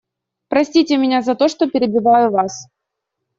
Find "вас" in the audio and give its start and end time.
2.31-2.65